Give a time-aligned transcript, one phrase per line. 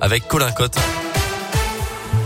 [0.00, 1.05] avec Colin Cotte.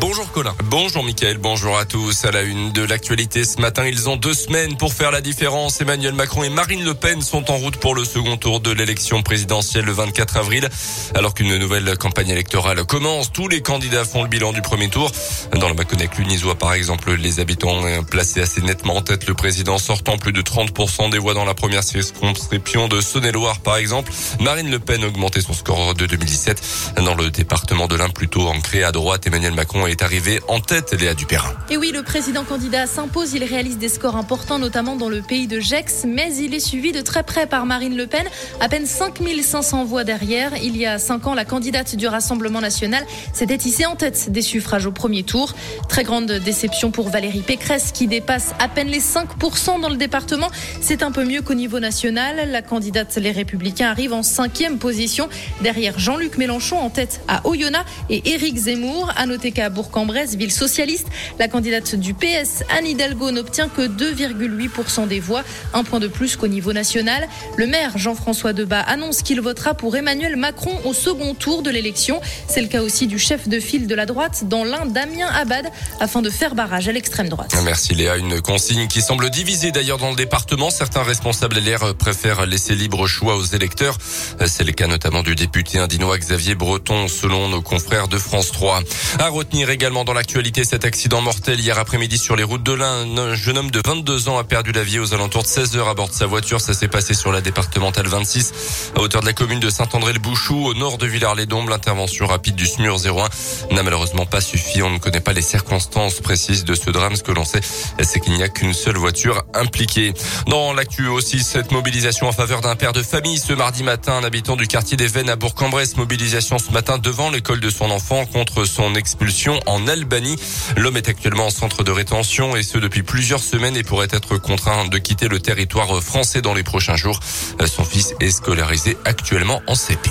[0.00, 0.54] Bonjour Colin.
[0.64, 2.24] Bonjour Mickaël, bonjour à tous.
[2.24, 5.78] À la une de l'actualité ce matin, ils ont deux semaines pour faire la différence.
[5.82, 9.22] Emmanuel Macron et Marine Le Pen sont en route pour le second tour de l'élection
[9.22, 10.66] présidentielle le 24 avril.
[11.14, 15.12] Alors qu'une nouvelle campagne électorale commence, tous les candidats font le bilan du premier tour.
[15.54, 19.34] Dans le Maconnec lunisois par exemple, les habitants ont placé assez nettement en tête le
[19.34, 24.12] président sortant plus de 30% des voix dans la première circonscription de Saône-et-Loire par exemple.
[24.40, 26.94] Marine Le Pen a augmenté son score de 2017.
[27.04, 30.92] Dans le département de l'Ain plutôt ancré à droite, Emmanuel Macron est arrivé en tête,
[30.92, 31.52] Léa Dupérin.
[31.68, 33.32] Et oui, le président candidat s'impose.
[33.34, 36.92] Il réalise des scores importants, notamment dans le pays de Gex, mais il est suivi
[36.92, 38.24] de très près par Marine Le Pen.
[38.60, 40.52] À peine 5500 voix derrière.
[40.62, 44.42] Il y a cinq ans, la candidate du Rassemblement national s'était hissée en tête des
[44.42, 45.54] suffrages au premier tour.
[45.88, 50.50] Très grande déception pour Valérie Pécresse, qui dépasse à peine les 5% dans le département.
[50.80, 52.50] C'est un peu mieux qu'au niveau national.
[52.50, 55.28] La candidate Les Républicains arrive en cinquième position,
[55.62, 59.12] derrière Jean-Luc Mélenchon en tête à Oyonnax et Éric Zemmour.
[59.16, 61.06] À noter qu'à Bourg-en-Bresse, ville socialiste.
[61.38, 66.36] La candidate du PS, Anne Hidalgo, n'obtient que 2,8% des voix, un point de plus
[66.36, 67.26] qu'au niveau national.
[67.56, 72.20] Le maire Jean-François Debat annonce qu'il votera pour Emmanuel Macron au second tour de l'élection.
[72.46, 75.66] C'est le cas aussi du chef de file de la droite dans l'un Damien Abad
[75.98, 77.54] afin de faire barrage à l'extrême droite.
[77.64, 78.18] Merci Léa.
[78.18, 80.68] Une consigne qui semble diviser d'ailleurs dans le département.
[80.68, 83.96] Certains responsables LR préfèrent laisser libre choix aux électeurs.
[84.44, 88.82] C'est le cas notamment du député indinois Xavier Breton selon nos confrères de France 3.
[89.18, 93.06] À retenir également dans l'actualité cet accident mortel hier après-midi sur les routes de l'Ain.
[93.16, 95.88] Un jeune homme de 22 ans a perdu la vie aux alentours de 16 heures
[95.88, 96.60] à bord de sa voiture.
[96.60, 100.74] Ça s'est passé sur la départementale 26 à hauteur de la commune de Saint-André-le-Bouchou au
[100.74, 101.68] nord de Villars-les-Dombes.
[101.68, 104.82] L'intervention rapide du SMUR 01 n'a malheureusement pas suffi.
[104.82, 107.14] On ne connaît pas les circonstances précises de ce drame.
[107.14, 107.60] Ce que l'on sait,
[108.02, 110.14] c'est qu'il n'y a qu'une seule voiture impliquée.
[110.48, 114.24] Dans l'actu aussi, cette mobilisation en faveur d'un père de famille ce mardi matin, un
[114.24, 115.96] habitant du quartier des Vennes à Bourg-en-Bresse.
[115.96, 120.36] Mobilisation ce matin devant l'école de son enfant contre son expulsion en Albanie.
[120.76, 124.36] L'homme est actuellement en centre de rétention et ce depuis plusieurs semaines et pourrait être
[124.36, 127.20] contraint de quitter le territoire français dans les prochains jours.
[127.66, 130.10] Son fils est scolarisé actuellement en CP.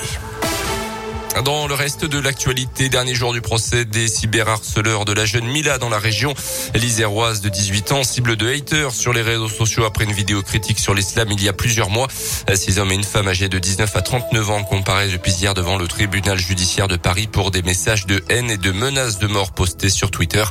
[1.43, 5.77] Dans le reste de l'actualité, dernier jour du procès des cyberharceleurs de la jeune Mila
[5.77, 6.33] dans la région
[6.75, 10.79] liséroise de 18 ans, cible de haters sur les réseaux sociaux après une vidéo critique
[10.79, 12.07] sur l'islam il y a plusieurs mois.
[12.53, 15.77] Six hommes et une femme âgés de 19 à 39 ans comparaissent depuis hier devant
[15.77, 19.53] le tribunal judiciaire de Paris pour des messages de haine et de menaces de mort
[19.53, 20.43] postés sur Twitter.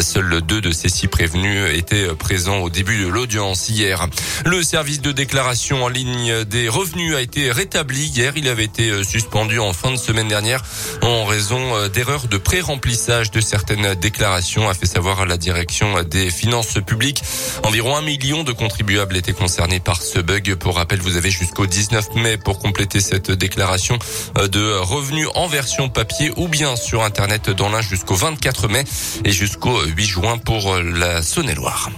[0.00, 4.06] Seuls deux de ces six prévenus étaient présents au début de l'audience hier.
[4.44, 8.34] Le service de déclaration en ligne des revenus a été rétabli hier.
[8.36, 10.62] Il avait été suspendu en fin de semaine dernière
[11.02, 16.78] en raison d'erreurs de pré-remplissage de certaines déclarations, a fait savoir la direction des finances
[16.86, 17.22] publiques.
[17.62, 20.54] Environ un million de contribuables étaient concernés par ce bug.
[20.56, 23.98] Pour rappel, vous avez jusqu'au 19 mai pour compléter cette déclaration
[24.36, 28.84] de revenus en version papier ou bien sur Internet dans l'un jusqu'au 24 mai
[29.24, 31.90] et jusqu'au 8 juin pour la Saône-et-Loire.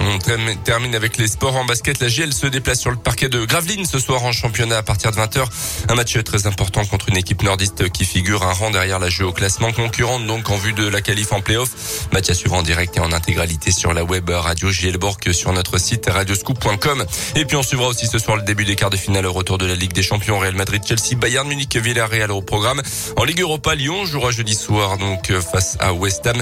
[0.00, 0.18] On
[0.64, 2.00] termine avec les sports en basket.
[2.00, 5.10] La GL se déplace sur le parquet de Gravelines ce soir en championnat à partir
[5.10, 5.44] de 20h.
[5.88, 9.26] Un match très important contre une équipe nordiste qui figure un rang derrière la jeu
[9.26, 11.70] au classement concurrente donc en vue de la qualif en playoff.
[12.12, 15.78] Match à suivre en direct et en intégralité sur la web radio Gielborg sur notre
[15.78, 17.04] site radioscoop.com.
[17.34, 19.58] Et puis on suivra aussi ce soir le début des quarts de finale au retour
[19.58, 22.82] de la Ligue des Champions Real Madrid, Chelsea, Bayern Munich, Villarreal au programme.
[23.16, 26.40] En Ligue Europa, Lyon jouera jeudi soir donc face à West Ham.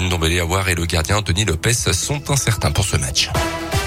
[0.00, 3.77] Ndombele Awar et le gardien Anthony Lopez sont incertains pour ce match.